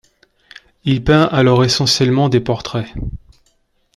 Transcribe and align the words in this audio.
Il 0.83 1.03
peint 1.03 1.25
alors 1.25 1.63
essentiellement 1.63 2.27
des 2.27 2.39
portraits. 2.39 2.91